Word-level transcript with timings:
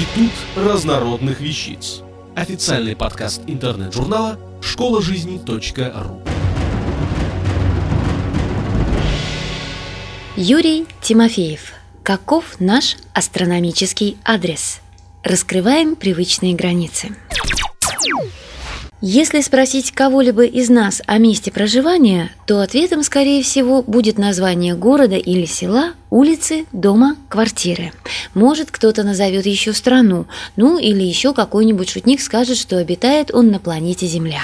Институт 0.00 0.32
разнородных 0.56 1.40
вещиц. 1.40 2.00
Официальный 2.34 2.96
подкаст 2.96 3.42
интернет-журнала 3.46 4.38
школа 4.62 5.02
жизни.ру. 5.02 6.22
Юрий 10.36 10.86
Тимофеев. 11.02 11.74
Каков 12.02 12.60
наш 12.60 12.96
астрономический 13.12 14.16
адрес? 14.24 14.80
Раскрываем 15.22 15.96
привычные 15.96 16.54
границы. 16.54 17.14
Если 19.02 19.40
спросить 19.40 19.92
кого-либо 19.92 20.44
из 20.44 20.68
нас 20.68 21.00
о 21.06 21.16
месте 21.16 21.50
проживания, 21.50 22.30
то 22.46 22.60
ответом, 22.60 23.02
скорее 23.02 23.42
всего, 23.42 23.82
будет 23.82 24.18
название 24.18 24.74
города 24.74 25.16
или 25.16 25.46
села, 25.46 25.94
улицы, 26.10 26.66
дома, 26.72 27.16
квартиры. 27.30 27.92
Может, 28.34 28.70
кто-то 28.70 29.02
назовет 29.02 29.46
еще 29.46 29.72
страну, 29.72 30.26
ну 30.56 30.78
или 30.78 31.02
еще 31.02 31.32
какой-нибудь 31.32 31.88
шутник 31.88 32.20
скажет, 32.20 32.58
что 32.58 32.76
обитает 32.76 33.32
он 33.32 33.50
на 33.50 33.58
планете 33.58 34.06
Земля. 34.06 34.42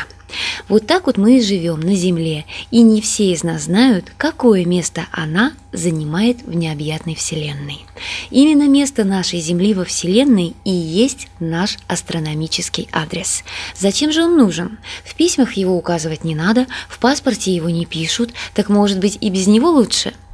Вот 0.69 0.87
так 0.87 1.07
вот 1.07 1.17
мы 1.17 1.39
и 1.39 1.43
живем 1.43 1.81
на 1.81 1.95
Земле, 1.95 2.45
и 2.71 2.83
не 2.83 3.01
все 3.01 3.33
из 3.33 3.45
нас 3.45 3.63
знают, 3.63 4.13
какое 4.17 4.65
место 4.65 5.07
она 5.13 5.53
занимает 5.73 6.43
в 6.43 6.55
необъятной 6.55 7.15
Вселенной. 7.15 7.85
Именно 8.31 8.69
место 8.69 9.05
нашей 9.05 9.41
Земли 9.41 9.75
во 9.75 9.85
Вселенной 9.85 10.55
и 10.65 10.71
есть 10.71 11.29
наш 11.39 11.79
астрономический 11.87 12.89
адрес. 12.93 13.45
Зачем 13.79 14.13
же 14.13 14.25
он 14.25 14.37
нужен? 14.37 14.79
В 15.05 15.15
письмах 15.15 15.53
его 15.53 15.77
указывать 15.77 16.25
не 16.25 16.35
надо, 16.35 16.67
в 16.89 16.99
паспорте 16.99 17.55
его 17.55 17.71
не 17.71 17.87
пишут, 17.87 18.33
так 18.55 18.69
может 18.69 18.99
быть 18.99 19.19
и 19.21 19.31
без 19.31 19.47
него 19.47 19.71
лучше– 19.71 20.13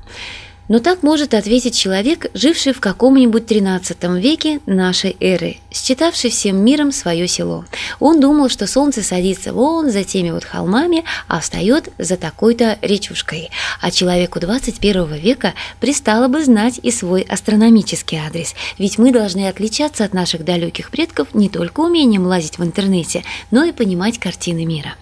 но 0.69 0.79
так 0.79 1.03
может 1.03 1.35
ответить 1.35 1.77
человек, 1.77 2.27
живший 2.35 2.73
в 2.73 2.81
каком-нибудь 2.81 3.45
XIII 3.45 4.21
веке 4.21 4.61
нашей 4.67 5.17
эры, 5.21 5.59
считавший 5.71 6.31
всем 6.31 6.65
миром 6.65 6.93
свое 6.93 7.27
село. 7.29 7.65
Он 8.01 8.21
думал, 8.21 8.49
что 8.49 8.67
солнце 8.67 9.03
садится 9.03 9.53
вон 9.53 9.91
за 9.91 10.05
теми 10.05 10.31
вот 10.31 10.45
холмами, 10.45 11.05
а 11.29 11.41
встает 11.41 11.89
за 11.99 12.17
такой-то 12.17 12.79
речушкой. 12.81 13.51
А 13.81 13.91
человеку 13.91 14.41
21 14.41 15.15
века 15.15 15.55
пристало 15.81 16.29
бы 16.29 16.45
знать 16.45 16.79
и 16.83 16.91
свой 16.91 17.23
астрономический 17.23 18.19
адрес, 18.19 18.55
ведь 18.79 18.99
мы 18.99 19.13
должны 19.13 19.49
отличаться 19.49 20.05
от 20.05 20.15
наших 20.15 20.45
далеких 20.45 20.91
предков 20.91 21.35
не 21.35 21.49
только 21.49 21.81
умением 21.81 22.27
лазить 22.27 22.59
в 22.59 22.65
интернете, 22.65 23.25
но 23.51 23.65
и 23.65 23.73
понимать 23.73 24.19
картины 24.19 24.65
мира. 24.65 24.95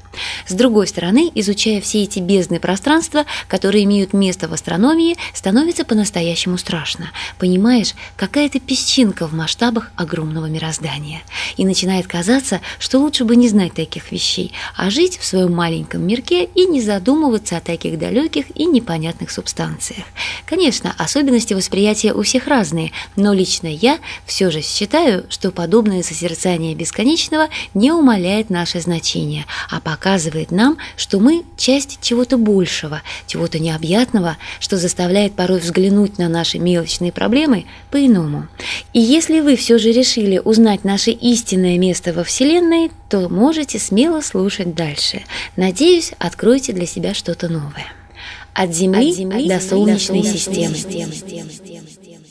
С 0.46 0.52
другой 0.52 0.86
стороны, 0.86 1.30
изучая 1.34 1.80
все 1.80 2.02
эти 2.02 2.18
бездны 2.18 2.60
пространства, 2.60 3.24
которые 3.48 3.84
имеют 3.84 4.12
место 4.12 4.48
в 4.48 4.52
астрономии, 4.52 5.16
становится 5.34 5.84
по-настоящему 5.84 6.58
страшно. 6.58 7.10
Понимаешь, 7.38 7.94
какая-то 8.16 8.60
песчинка 8.60 9.26
в 9.26 9.34
масштабах 9.34 9.90
огромного 9.96 10.46
мироздания. 10.46 11.22
И 11.56 11.64
начинает 11.64 12.06
казаться, 12.06 12.60
что 12.78 12.98
лучше 12.98 13.24
бы 13.24 13.36
не 13.36 13.48
знать 13.48 13.74
таких 13.74 14.12
вещей, 14.12 14.52
а 14.76 14.90
жить 14.90 15.18
в 15.18 15.24
своем 15.24 15.54
маленьком 15.54 16.06
мирке 16.06 16.44
и 16.44 16.66
не 16.66 16.80
задумываться 16.80 17.56
о 17.56 17.60
таких 17.60 17.98
далеких 17.98 18.46
и 18.54 18.66
непонятных 18.66 19.30
субстанциях. 19.30 20.04
Конечно, 20.46 20.94
особенности 20.98 21.54
восприятия 21.54 22.12
у 22.12 22.22
всех 22.22 22.46
разные, 22.46 22.92
но 23.16 23.32
лично 23.32 23.66
я 23.66 23.98
все 24.26 24.50
же 24.50 24.62
считаю, 24.62 25.24
что 25.28 25.50
подобное 25.50 26.02
созерцание 26.02 26.74
бесконечного 26.74 27.48
не 27.74 27.92
умаляет 27.92 28.50
наше 28.50 28.80
значение, 28.80 29.46
а 29.70 29.80
пока 29.80 30.09
показывает 30.10 30.50
нам, 30.50 30.76
что 30.96 31.20
мы 31.20 31.44
часть 31.56 32.00
чего-то 32.02 32.36
большего, 32.36 33.00
чего-то 33.28 33.60
необъятного, 33.60 34.38
что 34.58 34.76
заставляет 34.76 35.34
порой 35.34 35.60
взглянуть 35.60 36.18
на 36.18 36.28
наши 36.28 36.58
мелочные 36.58 37.12
проблемы 37.12 37.66
по-иному. 37.92 38.48
И 38.92 38.98
если 38.98 39.38
вы 39.38 39.54
все 39.54 39.78
же 39.78 39.92
решили 39.92 40.40
узнать 40.44 40.82
наше 40.82 41.12
истинное 41.12 41.78
место 41.78 42.12
во 42.12 42.24
Вселенной, 42.24 42.90
то 43.08 43.28
можете 43.28 43.78
смело 43.78 44.20
слушать 44.20 44.74
дальше. 44.74 45.22
Надеюсь, 45.54 46.10
откроете 46.18 46.72
для 46.72 46.86
себя 46.86 47.14
что-то 47.14 47.48
новое. 47.48 47.99
От 48.54 48.74
Земли, 48.74 49.10
От 49.10 49.16
земли 49.16 49.48
до 49.48 49.60
Солнечной, 49.60 50.22
до 50.22 50.28
солнечной 50.28 50.38
системы. 50.38 50.74
системы. 50.74 51.10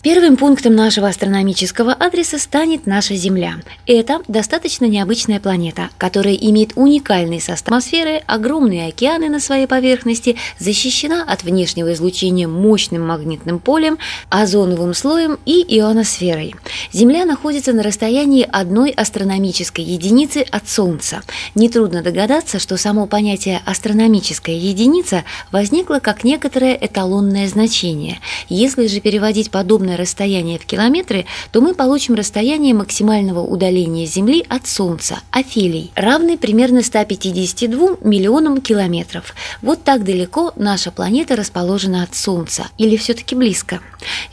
Первым 0.01 0.37
пунктом 0.37 0.75
нашего 0.75 1.09
астрономического 1.09 1.91
адреса 1.91 2.39
станет 2.39 2.85
наша 2.85 3.15
Земля. 3.15 3.55
Это 3.85 4.21
достаточно 4.29 4.85
необычная 4.85 5.41
планета, 5.41 5.89
которая 5.97 6.35
имеет 6.35 6.71
уникальный 6.77 7.41
состав 7.41 7.69
атмосферы, 7.69 8.23
огромные 8.25 8.87
океаны 8.87 9.29
на 9.29 9.39
своей 9.39 9.67
поверхности, 9.67 10.37
защищена 10.57 11.23
от 11.23 11.43
внешнего 11.43 11.93
излучения 11.93 12.47
мощным 12.47 13.05
магнитным 13.05 13.59
полем, 13.59 13.99
озоновым 14.29 14.93
слоем 14.93 15.37
и 15.45 15.63
ионосферой. 15.77 16.55
Земля 16.91 17.25
находится 17.25 17.73
на 17.73 17.83
расстоянии 17.83 18.47
одной 18.49 18.89
астрономической 18.91 19.83
единицы 19.83 20.45
от 20.49 20.67
Солнца. 20.67 21.21
Нетрудно 21.53 22.01
догадаться, 22.01 22.57
что 22.57 22.77
само 22.77 23.05
понятие 23.05 23.61
«астрономическая 23.65 24.55
единица» 24.55 25.25
возникло 25.51 25.99
как 26.09 26.23
некоторое 26.23 26.73
эталонное 26.73 27.47
значение. 27.47 28.19
Если 28.47 28.87
же 28.87 28.99
переводить 28.99 29.51
подобное 29.51 29.95
расстояние 29.95 30.57
в 30.57 30.65
километры, 30.65 31.27
то 31.51 31.61
мы 31.61 31.75
получим 31.75 32.15
расстояние 32.15 32.73
максимального 32.73 33.41
удаления 33.41 34.07
Земли 34.07 34.43
от 34.49 34.65
Солнца, 34.65 35.19
Афелий, 35.29 35.91
равный 35.93 36.39
примерно 36.39 36.81
152 36.81 37.97
миллионам 38.01 38.59
километров. 38.59 39.35
Вот 39.61 39.83
так 39.83 40.03
далеко 40.03 40.51
наша 40.55 40.89
планета 40.89 41.35
расположена 41.35 42.01
от 42.01 42.15
Солнца, 42.15 42.69
или 42.79 42.97
все-таки 42.97 43.35
близко? 43.35 43.79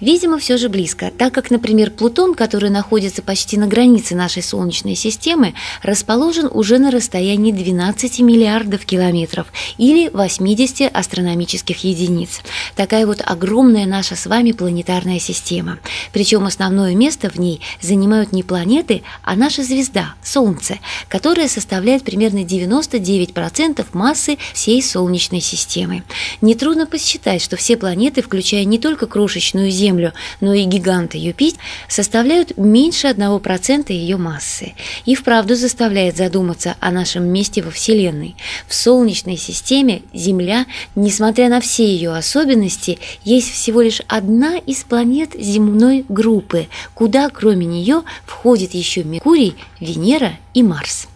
Видимо, 0.01 0.39
все 0.39 0.57
же 0.57 0.71
близко, 0.71 1.11
так 1.11 1.35
как, 1.35 1.51
например, 1.51 1.91
Плутон, 1.91 2.35
который 2.35 2.71
находится 2.71 3.21
почти 3.21 3.59
на 3.59 3.67
границе 3.67 4.15
нашей 4.15 4.43
Солнечной 4.43 4.95
системы, 4.95 5.53
расположен 5.83 6.49
уже 6.51 6.79
на 6.79 6.91
расстоянии 6.91 7.53
12 7.53 8.21
миллиардов 8.21 8.87
километров 8.87 9.49
или 9.77 10.09
80 10.09 10.91
астрономических 10.95 11.66
единиц. 11.75 12.41
Такая 12.75 13.07
вот 13.07 13.23
огромная 13.25 13.87
наша 13.87 14.17
с 14.17 14.27
вами 14.27 14.53
планетарная 14.53 15.19
система. 15.19 15.79
Причем 16.13 16.45
основное 16.45 16.95
место 16.95 17.31
в 17.31 17.39
ней 17.39 17.61
занимают 17.81 18.33
не 18.33 18.43
планеты, 18.43 19.03
а 19.23 19.37
наша 19.37 19.63
звезда– 19.63 20.15
Солнце, 20.23 20.79
которая 21.09 21.49
составляет 21.49 22.05
примерно 22.05 22.41
99% 22.41 23.85
массы 23.93 24.39
всей 24.53 24.83
Солнечной 24.83 25.41
системы. 25.41 26.03
Нетрудно 26.41 26.87
посчитать, 26.87 27.43
что 27.43 27.57
все 27.57 27.77
планеты, 27.77 28.23
включая 28.23 28.65
не 28.65 28.79
только 28.79 29.07
крошечную 29.07 29.71
Землю, 29.71 30.13
но 30.41 30.53
и 30.55 30.65
гиганта 30.65 31.19
Юпитер, 31.19 31.61
составляют 31.89 32.57
меньше 32.57 33.09
1% 33.09 33.93
ее 33.93 34.17
массы. 34.17 34.75
И 35.05 35.15
вправду 35.15 35.55
заставляет 35.55 36.17
задуматься 36.17 36.77
о 36.81 36.91
нашем 36.91 37.25
месте 37.25 37.63
во 37.63 37.71
Вселенной. 37.71 38.37
В 38.69 38.75
Солнечной 38.75 39.37
системе 39.37 40.03
Земля, 40.13 40.67
несмотря 40.95 41.49
на 41.49 41.56
все 41.61 41.85
ее 41.87 42.15
особенности, 42.15 42.99
есть 43.25 43.51
всего 43.51 43.81
лишь 43.81 44.03
одна 44.09 44.59
из 44.59 44.85
планет 44.85 45.31
земной 45.39 46.05
группы, 46.09 46.69
куда 46.95 47.29
кроме 47.29 47.67
нее 47.67 48.03
входит 48.25 48.75
еще 48.75 49.05
Меркурий, 49.05 49.55
Венера 49.81 50.33
и 50.55 50.63
Марс. 50.63 51.09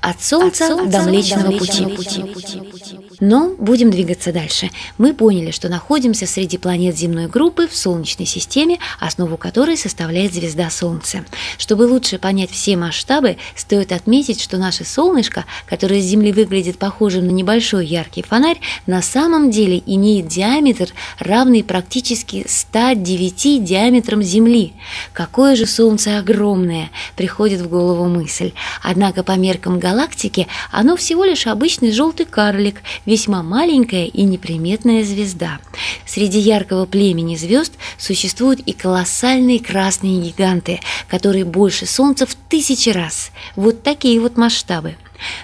От 0.00 0.22
Солнца, 0.22 0.64
От 0.66 0.70
солнца 0.70 0.98
до 0.98 1.04
Млечного, 1.10 1.42
до 1.44 1.50
Млечного 1.50 1.88
пути. 1.94 2.20
пути. 2.22 3.09
Но 3.20 3.54
будем 3.58 3.90
двигаться 3.90 4.32
дальше. 4.32 4.70
Мы 4.96 5.12
поняли, 5.12 5.50
что 5.50 5.68
находимся 5.68 6.26
среди 6.26 6.56
планет 6.56 6.96
земной 6.96 7.26
группы 7.28 7.68
в 7.68 7.76
Солнечной 7.76 8.26
системе, 8.26 8.78
основу 8.98 9.36
которой 9.36 9.76
составляет 9.76 10.32
звезда 10.32 10.70
Солнце. 10.70 11.24
Чтобы 11.58 11.82
лучше 11.82 12.18
понять 12.18 12.50
все 12.50 12.76
масштабы, 12.76 13.36
стоит 13.54 13.92
отметить, 13.92 14.40
что 14.40 14.56
наше 14.56 14.84
солнышко, 14.84 15.44
которое 15.66 16.00
с 16.00 16.04
Земли 16.04 16.32
выглядит 16.32 16.78
похожим 16.78 17.26
на 17.26 17.30
небольшой 17.30 17.86
яркий 17.86 18.22
фонарь, 18.22 18.60
на 18.86 19.02
самом 19.02 19.50
деле 19.50 19.82
имеет 19.84 20.26
диаметр, 20.26 20.88
равный 21.18 21.62
практически 21.62 22.46
109 22.48 23.62
диаметрам 23.62 24.22
Земли. 24.22 24.72
Какое 25.12 25.56
же 25.56 25.66
Солнце 25.66 26.18
огромное, 26.18 26.90
приходит 27.16 27.60
в 27.60 27.68
голову 27.68 28.06
мысль. 28.06 28.52
Однако 28.82 29.22
по 29.22 29.32
меркам 29.32 29.78
галактики 29.78 30.46
оно 30.72 30.96
всего 30.96 31.24
лишь 31.24 31.46
обычный 31.46 31.92
желтый 31.92 32.24
карлик, 32.24 32.76
весьма 33.10 33.42
маленькая 33.42 34.06
и 34.06 34.22
неприметная 34.22 35.02
звезда. 35.04 35.58
Среди 36.06 36.38
яркого 36.38 36.86
племени 36.86 37.34
звезд 37.34 37.72
существуют 37.98 38.60
и 38.60 38.72
колоссальные 38.72 39.58
красные 39.58 40.20
гиганты, 40.20 40.80
которые 41.08 41.44
больше 41.44 41.86
Солнца 41.86 42.24
в 42.24 42.36
тысячи 42.48 42.90
раз. 42.90 43.32
Вот 43.56 43.82
такие 43.82 44.20
вот 44.20 44.36
масштабы. 44.36 44.94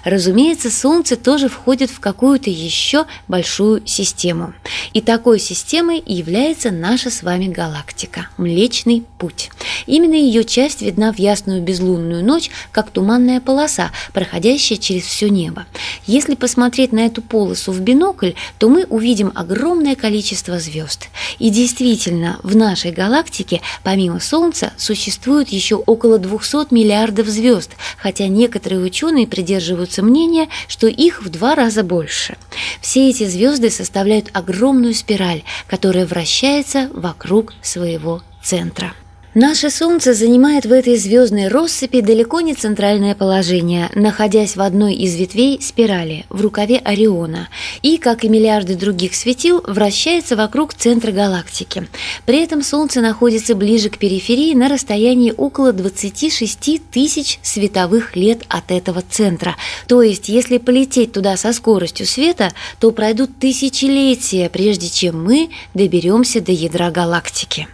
Разумеется, 0.03 0.71
Солнце 0.71 1.15
тоже 1.15 1.49
входит 1.49 1.89
в 1.89 1.99
какую-то 1.99 2.49
еще 2.49 3.05
большую 3.27 3.85
систему. 3.85 4.53
И 4.93 5.01
такой 5.01 5.39
системой 5.39 6.01
является 6.05 6.71
наша 6.71 7.09
с 7.09 7.23
вами 7.23 7.47
галактика– 7.47 8.29
Млечный 8.37 9.03
Путь. 9.19 9.49
Именно 9.85 10.15
ее 10.15 10.43
часть 10.43 10.81
видна 10.81 11.11
в 11.13 11.19
ясную 11.19 11.61
безлунную 11.61 12.23
ночь, 12.23 12.49
как 12.71 12.89
туманная 12.91 13.39
полоса, 13.39 13.91
проходящая 14.13 14.77
через 14.77 15.03
все 15.03 15.29
небо. 15.29 15.65
Если 16.05 16.35
посмотреть 16.35 16.91
на 16.91 17.05
эту 17.05 17.21
полосу 17.21 17.71
в 17.71 17.79
бинокль, 17.79 18.31
то 18.59 18.69
мы 18.69 18.85
увидим 18.85 19.31
огромное 19.35 19.95
количество 19.95 20.59
звезд. 20.59 21.09
И 21.39 21.49
действительно, 21.49 22.39
в 22.43 22.55
нашей 22.55 22.91
галактике, 22.91 23.61
помимо 23.83 24.19
Солнца, 24.19 24.73
существует 24.77 25.49
еще 25.49 25.75
около 25.75 26.19
200 26.19 26.73
миллиардов 26.73 27.27
звезд, 27.27 27.71
хотя 27.97 28.27
некоторые 28.27 28.81
ученые 28.81 29.27
придерживаются 29.27 29.66
мнения, 30.01 30.49
что 30.67 30.87
их 30.87 31.21
в 31.21 31.29
два 31.29 31.55
раза 31.55 31.83
больше. 31.83 32.37
Все 32.81 33.09
эти 33.09 33.25
звезды 33.25 33.69
составляют 33.69 34.29
огромную 34.33 34.93
спираль, 34.93 35.43
которая 35.67 36.05
вращается 36.05 36.89
вокруг 36.93 37.53
своего 37.61 38.21
центра. 38.43 38.93
Наше 39.39 39.69
Солнце 39.69 40.15
занимает 40.15 40.65
в 40.65 40.71
этой 40.71 40.97
звездной 40.97 41.47
россыпи 41.47 42.01
далеко 42.01 42.41
не 42.41 42.55
центральное 42.55 43.13
положение, 43.13 43.87
находясь 43.93 44.55
в 44.55 44.61
одной 44.61 44.95
из 44.95 45.13
ветвей 45.13 45.61
спирали, 45.61 46.25
в 46.29 46.41
рукаве 46.41 46.79
Ориона, 46.79 47.47
и, 47.83 47.97
как 47.97 48.23
и 48.23 48.29
миллиарды 48.29 48.73
других 48.73 49.13
светил, 49.13 49.61
вращается 49.67 50.35
вокруг 50.35 50.73
центра 50.73 51.11
галактики. 51.11 51.87
При 52.25 52.41
этом 52.41 52.63
Солнце 52.63 52.99
находится 53.01 53.53
ближе 53.53 53.91
к 53.91 53.99
периферии 53.99 54.55
на 54.55 54.69
расстоянии 54.69 55.31
около 55.37 55.71
26 55.71 56.89
тысяч 56.89 57.37
световых 57.43 58.15
лет 58.15 58.41
от 58.47 58.71
этого 58.71 59.03
центра. 59.07 59.55
То 59.87 60.01
есть, 60.01 60.29
если 60.29 60.57
полететь 60.57 61.11
туда 61.11 61.37
со 61.37 61.53
скоростью 61.53 62.07
света, 62.07 62.53
то 62.79 62.89
пройдут 62.89 63.37
тысячелетия, 63.37 64.49
прежде 64.49 64.89
чем 64.89 65.23
мы 65.23 65.51
доберемся 65.75 66.41
до 66.41 66.51
ядра 66.51 66.89
галактики. 66.89 67.67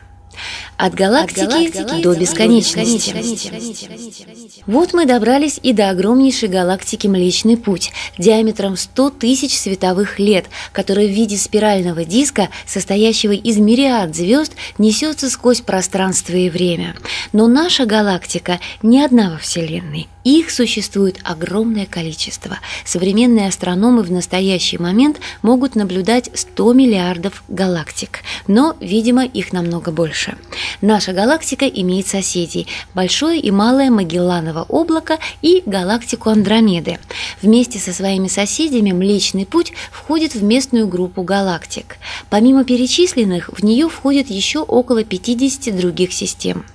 От 0.77 0.93
галактики, 0.93 1.41
От 1.41 1.49
галактики 1.49 2.01
до 2.03 2.15
бесконечности. 2.15 3.11
До 3.11 3.19
бесконечности. 3.19 4.27
Вот 4.65 4.93
мы 4.93 5.05
добрались 5.05 5.59
и 5.61 5.73
до 5.73 5.89
огромнейшей 5.89 6.49
галактики 6.49 7.07
Млечный 7.07 7.57
Путь, 7.57 7.91
диаметром 8.17 8.77
100 8.77 9.09
тысяч 9.11 9.57
световых 9.57 10.19
лет, 10.19 10.45
которая 10.71 11.07
в 11.07 11.11
виде 11.11 11.37
спирального 11.37 12.05
диска, 12.05 12.49
состоящего 12.65 13.33
из 13.33 13.57
мириад 13.57 14.15
звезд, 14.15 14.53
несется 14.77 15.29
сквозь 15.29 15.61
пространство 15.61 16.35
и 16.35 16.49
время. 16.49 16.95
Но 17.31 17.47
наша 17.47 17.85
галактика 17.85 18.59
не 18.81 19.03
одна 19.03 19.31
во 19.31 19.37
Вселенной. 19.37 20.07
Их 20.23 20.51
существует 20.51 21.19
огромное 21.23 21.85
количество. 21.85 22.59
Современные 22.85 23.47
астрономы 23.49 24.03
в 24.03 24.11
настоящий 24.11 24.77
момент 24.77 25.19
могут 25.41 25.75
наблюдать 25.75 26.29
100 26.33 26.73
миллиардов 26.73 27.43
галактик, 27.49 28.19
но, 28.47 28.77
видимо, 28.79 29.25
их 29.25 29.51
намного 29.51 29.91
больше. 29.91 30.37
Наша 30.81 31.13
галактика 31.13 31.67
имеет 31.67 32.07
соседей– 32.07 32.67
Большое 32.93 33.39
и 33.39 33.51
Малое 33.51 33.89
Магелланово 33.89 34.65
облако 34.69 35.19
и 35.41 35.61
галактику 35.65 36.29
Андромеды. 36.29 36.99
Вместе 37.41 37.79
со 37.79 37.91
своими 37.91 38.27
соседями 38.27 38.91
Млечный 38.91 39.45
Путь 39.45 39.73
входит 39.91 40.35
в 40.35 40.43
местную 40.43 40.87
группу 40.87 41.23
галактик. 41.23 41.97
Помимо 42.29 42.63
перечисленных, 42.63 43.49
в 43.49 43.63
нее 43.63 43.89
входит 43.89 44.29
еще 44.29 44.59
около 44.59 45.03
50 45.03 45.75
других 45.75 46.13
систем. 46.13 46.65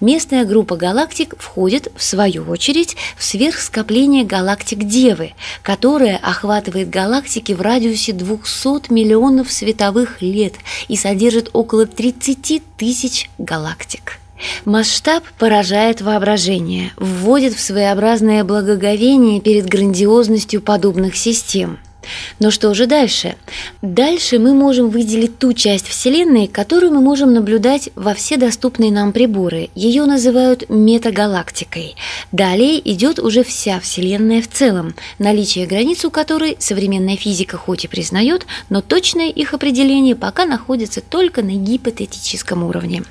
Местная 0.00 0.44
группа 0.44 0.76
галактик 0.76 1.34
входит, 1.38 1.88
в 1.96 2.02
свою 2.02 2.44
очередь, 2.44 2.96
в 3.16 3.24
сверхскопление 3.24 4.24
галактик 4.24 4.78
Девы, 4.84 5.32
которое 5.62 6.16
охватывает 6.16 6.90
галактики 6.90 7.52
в 7.52 7.60
радиусе 7.60 8.12
200 8.12 8.92
миллионов 8.92 9.50
световых 9.50 10.22
лет 10.22 10.54
и 10.88 10.96
содержит 10.96 11.50
около 11.52 11.86
30 11.86 12.62
тысяч 12.76 13.30
галактик. 13.38 14.18
Масштаб 14.64 15.24
поражает 15.38 16.02
воображение, 16.02 16.92
вводит 16.96 17.54
в 17.54 17.60
своеобразное 17.60 18.44
благоговение 18.44 19.40
перед 19.40 19.66
грандиозностью 19.66 20.60
подобных 20.60 21.16
систем– 21.16 21.78
но 22.38 22.50
что 22.50 22.72
же 22.74 22.86
дальше? 22.86 23.36
Дальше 23.82 24.38
мы 24.38 24.54
можем 24.54 24.90
выделить 24.90 25.38
ту 25.38 25.52
часть 25.52 25.88
Вселенной, 25.88 26.46
которую 26.46 26.92
мы 26.92 27.00
можем 27.00 27.32
наблюдать 27.32 27.90
во 27.94 28.14
все 28.14 28.36
доступные 28.36 28.90
нам 28.90 29.12
приборы. 29.12 29.70
Ее 29.74 30.04
называют 30.04 30.68
метагалактикой. 30.68 31.96
Далее 32.32 32.78
идет 32.92 33.18
уже 33.18 33.44
вся 33.44 33.80
Вселенная 33.80 34.42
в 34.42 34.48
целом, 34.48 34.94
наличие 35.18 35.66
границ 35.66 36.04
у 36.04 36.10
которой 36.10 36.56
современная 36.58 37.16
физика 37.16 37.56
хоть 37.56 37.84
и 37.84 37.88
признает, 37.88 38.46
но 38.68 38.82
точное 38.82 39.28
их 39.28 39.54
определение 39.54 40.14
пока 40.14 40.46
находится 40.46 41.00
только 41.00 41.42
на 41.42 41.52
гипотетическом 41.52 42.62
уровне. 42.64 43.02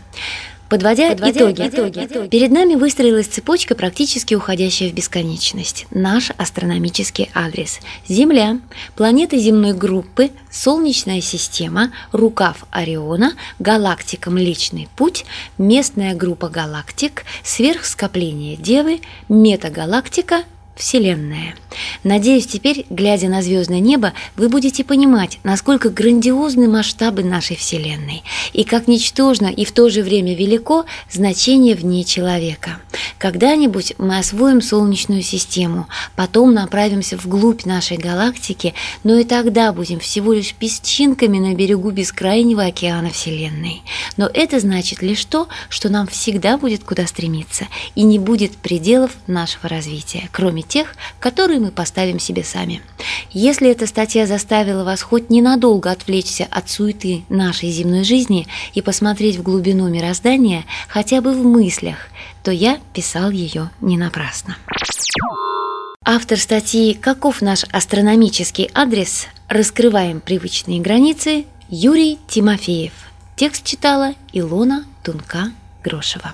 Подводя, 0.69 1.09
Подводя 1.09 1.51
итоги, 1.51 1.67
итоги, 1.67 2.05
итоги, 2.05 2.29
перед 2.29 2.51
нами 2.51 2.75
выстроилась 2.75 3.27
цепочка, 3.27 3.75
практически 3.75 4.33
уходящая 4.33 4.89
в 4.89 4.93
бесконечность. 4.93 5.85
Наш 5.91 6.31
астрономический 6.37 7.29
адрес– 7.33 7.79
Земля, 8.07 8.59
планеты 8.95 9.37
земной 9.37 9.73
группы, 9.73 10.31
Солнечная 10.49 11.21
система, 11.21 11.91
рукав 12.11 12.65
Ориона, 12.71 13.33
галактика 13.59 14.31
Млечный 14.31 14.89
Путь, 14.95 15.25
местная 15.57 16.15
группа 16.15 16.49
галактик, 16.49 17.25
сверхскопление 17.43 18.55
Девы, 18.55 19.01
метагалактика– 19.29 20.43
Вселенная. 20.75 21.55
Надеюсь, 22.03 22.47
теперь, 22.47 22.85
глядя 22.89 23.27
на 23.27 23.41
звездное 23.41 23.79
небо, 23.79 24.13
вы 24.35 24.49
будете 24.49 24.83
понимать, 24.83 25.39
насколько 25.43 25.89
грандиозны 25.89 26.67
масштабы 26.67 27.23
нашей 27.23 27.55
Вселенной 27.55 28.23
и 28.53 28.63
как 28.63 28.87
ничтожно 28.87 29.47
и 29.47 29.65
в 29.65 29.71
то 29.71 29.89
же 29.89 30.01
время 30.01 30.35
велико 30.35 30.85
значение 31.11 31.75
вне 31.75 32.03
человека. 32.03 32.79
Когда-нибудь 33.17 33.93
мы 33.97 34.17
освоим 34.17 34.61
Солнечную 34.61 35.21
систему, 35.21 35.87
потом 36.15 36.53
направимся 36.53 37.17
вглубь 37.17 37.65
нашей 37.65 37.97
галактики, 37.97 38.73
но 39.03 39.15
и 39.15 39.23
тогда 39.23 39.73
будем 39.73 39.99
всего 39.99 40.33
лишь 40.33 40.53
песчинками 40.53 41.39
на 41.39 41.55
берегу 41.55 41.91
бескрайнего 41.91 42.65
океана 42.65 43.09
Вселенной. 43.09 43.83
Но 44.17 44.29
это 44.33 44.59
значит 44.59 45.01
лишь 45.01 45.25
то, 45.25 45.47
что 45.69 45.89
нам 45.89 46.07
всегда 46.07 46.57
будет 46.57 46.83
куда 46.83 47.07
стремиться 47.07 47.67
и 47.95 48.03
не 48.03 48.19
будет 48.19 48.57
пределов 48.57 49.11
нашего 49.27 49.69
развития, 49.69 50.29
кроме 50.31 50.61
тех, 50.61 50.95
которые 51.19 51.59
мы 51.65 51.71
поставим 51.71 52.19
себе 52.19 52.43
сами. 52.43 52.81
Если 53.31 53.69
эта 53.69 53.87
статья 53.87 54.27
заставила 54.27 54.83
вас 54.83 55.01
хоть 55.01 55.31
ненадолго 55.31 55.89
отвлечься 55.89 56.47
от 56.51 56.69
суеты 56.69 57.23
нашей 57.27 57.71
земной 57.71 58.03
жизни 58.03 58.47
и 58.75 58.81
посмотреть 58.81 59.37
в 59.37 59.41
глубину 59.41 59.89
мироздания, 59.89 60.63
хотя 60.87 61.21
бы 61.21 61.33
в 61.33 61.43
мыслях, 61.43 61.97
то 62.43 62.51
я 62.51 62.77
писал 62.93 63.31
ее 63.31 63.71
не 63.81 63.97
напрасно. 63.97 64.57
Автор 66.03 66.37
статьи 66.37 66.93
«Каков 66.93 67.41
наш 67.41 67.63
астрономический 67.71 68.69
адрес? 68.75 69.25
Раскрываем 69.47 70.21
привычные 70.21 70.79
границы» 70.79 71.45
Юрий 71.67 72.19
Тимофеев. 72.27 72.93
Текст 73.35 73.65
читала 73.65 74.13
Илона 74.33 74.85
Тунка-Грошева. 75.03 76.33